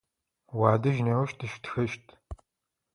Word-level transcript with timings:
Уадэжь 0.59 0.99
неущ 1.05 1.31
тыщытхэщт. 1.37 2.05